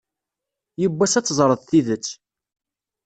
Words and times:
Yiwwas 0.79 1.13
ad 1.15 1.25
teẓreḍ 1.25 1.61
tidet. 1.63 2.07